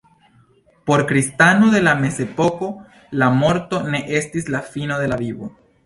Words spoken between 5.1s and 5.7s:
la vivo.